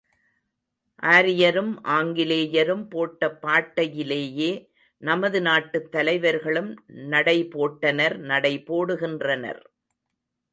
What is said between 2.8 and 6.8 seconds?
போட்ட பாட்டையிலேயே நமது நாட்டுத் தலைவர்களும்